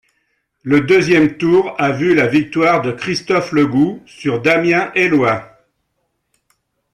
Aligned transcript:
Le 0.63 0.81
deuxième 0.81 1.37
tour 1.37 1.75
a 1.77 1.91
vu 1.91 2.15
la 2.15 2.25
victoire 2.25 2.81
de 2.81 2.91
Christophe 2.91 3.51
Legout 3.51 4.01
sur 4.07 4.41
Damien 4.41 4.91
Eloi. 4.95 5.55